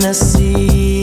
the 0.00 0.12
sea. 0.12 0.97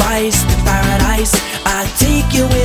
You. 0.00 1.32
I 1.64 1.84
take 1.98 2.34
you. 2.34 2.59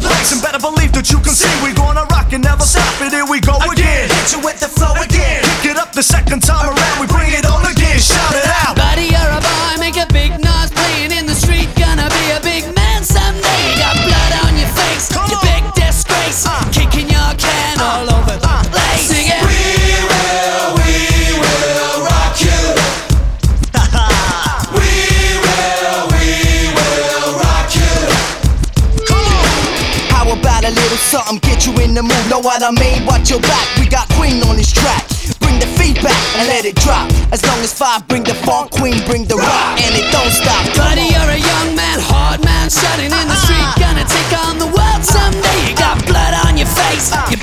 the 0.00 0.08
place, 0.08 0.32
and 0.32 0.42
better 0.42 0.58
believe 0.58 0.92
that 0.92 1.10
you 1.10 1.18
can 1.20 1.32
see 1.32 1.48
we 1.64 1.72
gonna 1.72 2.04
rock 2.12 2.32
and 2.32 2.44
never 2.44 2.62
stop 2.62 3.00
it. 3.00 3.12
Here 3.12 3.24
we 3.24 3.40
go 3.40 3.56
again. 3.56 3.72
again. 3.72 4.08
Hit 4.10 4.32
you 4.32 4.40
with 4.44 4.60
the 4.60 4.68
flow 4.68 4.92
again. 5.00 5.42
Pick 5.62 5.72
it 5.72 5.76
up 5.76 5.92
the 5.92 6.02
second 6.02 6.42
time. 6.42 6.68
around. 6.68 6.75
main, 32.86 33.06
watch 33.06 33.30
your 33.30 33.40
back. 33.40 33.66
We 33.78 33.86
got 33.86 34.06
Queen 34.14 34.42
on 34.46 34.56
this 34.56 34.70
track. 34.72 35.02
Bring 35.42 35.58
the 35.58 35.66
feedback 35.78 36.16
and 36.38 36.46
let 36.48 36.64
it 36.64 36.76
drop. 36.76 37.10
As 37.34 37.42
long 37.42 37.58
as 37.60 37.72
five, 37.74 38.06
bring 38.08 38.22
the 38.22 38.34
funk, 38.46 38.70
Queen, 38.70 38.98
bring 39.06 39.24
the 39.26 39.36
rock, 39.36 39.74
and 39.82 39.92
it 39.94 40.06
don't 40.14 40.30
stop. 40.30 40.62
Buddy, 40.78 41.10
you're 41.10 41.32
a 41.38 41.40
young 41.40 41.74
man, 41.74 41.98
hard 42.00 42.44
man, 42.44 42.70
shouting 42.70 43.10
in 43.10 43.26
the 43.26 43.38
street. 43.44 43.58
Uh-huh. 43.58 43.82
Gonna 43.82 44.06
take 44.06 44.32
on 44.46 44.58
the 44.62 44.70
world 44.70 45.02
someday. 45.02 45.58
You 45.66 45.74
got 45.76 45.98
blood 46.06 46.34
on 46.46 46.56
your 46.56 46.70
face. 46.70 47.10
Uh-huh. 47.12 47.35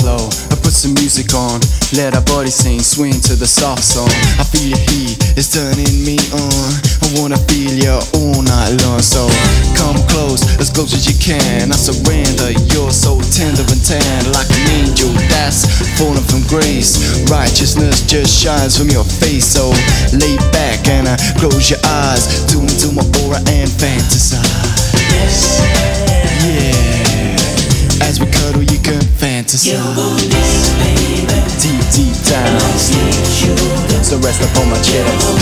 slow. 0.00 0.24
I 0.48 0.56
put 0.56 0.72
some 0.72 0.94
music 0.96 1.34
on, 1.36 1.60
let 1.92 2.16
our 2.16 2.24
body 2.24 2.48
sing, 2.48 2.80
swing 2.80 3.20
to 3.28 3.36
the 3.36 3.46
soft 3.46 3.84
song. 3.84 4.08
I 4.40 4.44
feel 4.48 4.72
your 4.72 4.82
heat, 4.88 5.20
it's 5.36 5.52
turning 5.52 5.92
me 6.00 6.16
on. 6.32 6.68
I 7.04 7.06
wanna 7.20 7.36
feel 7.52 7.72
you 7.76 8.00
all 8.16 8.40
night 8.40 8.80
long. 8.80 9.04
So 9.04 9.28
come 9.76 10.00
close, 10.08 10.40
as 10.56 10.72
close 10.72 10.96
as 10.96 11.04
you 11.04 11.16
can. 11.20 11.68
I 11.70 11.76
surrender, 11.76 12.50
you're 12.72 12.90
so 12.90 13.20
tender 13.28 13.64
and 13.68 13.82
tan, 13.84 14.32
like 14.32 14.48
an 14.48 14.64
angel 14.80 15.12
that's 15.28 15.68
fallen 16.00 16.24
from 16.24 16.42
grace. 16.48 16.96
Righteousness 17.28 18.00
just 18.08 18.32
shines 18.32 18.78
from 18.78 18.88
your 18.88 19.04
face. 19.04 19.44
So 19.44 19.68
lay 20.16 20.36
back 20.50 20.88
and 20.88 21.08
I 21.08 21.16
close 21.36 21.68
your 21.68 21.80
eyes, 21.84 22.48
tune 22.48 22.72
to 22.80 22.88
my 22.96 23.04
aura 23.20 23.40
and 23.52 23.68
fantasize. 23.68 24.40
Yeah, 26.40 28.08
as 28.08 28.18
we 28.18 28.26
cuddle, 28.32 28.64
you 28.64 28.80
can. 28.80 28.99
Deep, 29.60 29.76
deep 31.92 32.16
down. 32.24 32.60
So 34.02 34.16
rest 34.16 34.40
up 34.40 34.56
on 34.56 34.70
my 34.70 34.80
chest. 34.80 35.36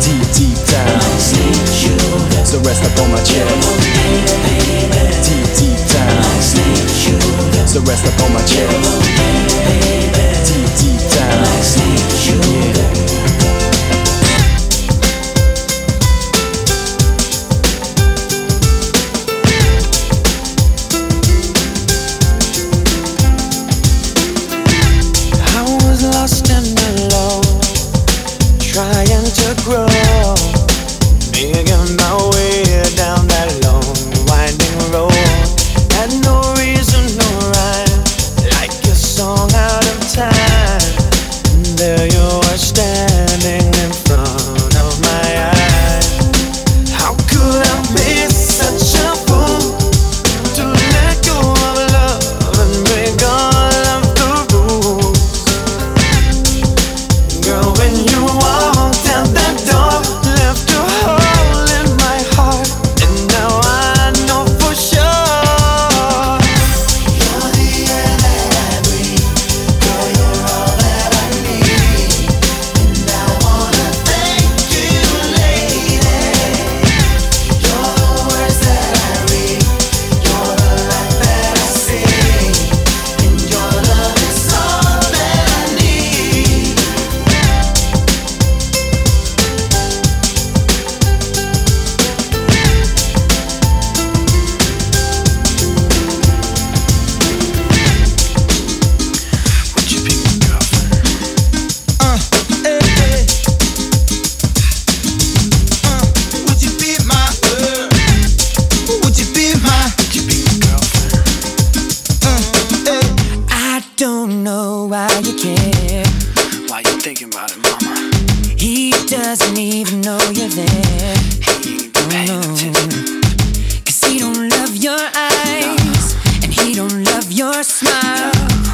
Deep, 0.00 0.24
deep 0.32 0.56
down. 0.64 1.00
So 2.46 2.58
rest 2.60 2.82
up 2.82 2.98
on 3.04 3.10
my 3.10 3.20
chest. 3.22 3.52
Deep, 5.28 5.44
deep 5.58 5.76
down. 5.92 6.24
So 7.68 7.80
rest 7.82 8.06
up 8.06 8.20
on 8.24 8.32
my 8.32 8.40
chest. 8.46 8.72
Deep, 10.48 10.72
deep 10.80 11.02
down. 11.12 11.44
Yeah. 12.40 12.69
integral, 29.10 29.86
digging 31.32 31.96
my 31.96 32.30
way. 32.32 32.69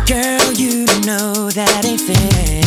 Girl, 0.06 0.52
you 0.52 0.87
know 1.04 1.50
that 1.50 1.85
ain't 1.85 2.00
fair. 2.00 2.65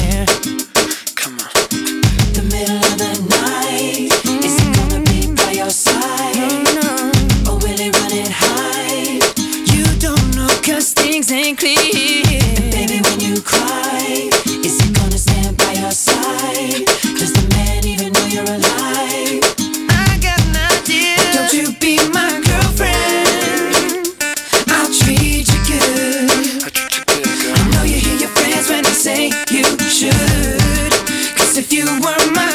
should. 29.78 30.92
Cause 31.38 31.58
if 31.58 31.72
you 31.72 31.86
were 31.86 32.32
my 32.34 32.49